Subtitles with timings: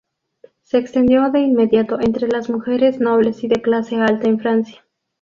[0.63, 4.83] Se extendió de inmediato entre las mujeres nobles y de clase alta en Francia.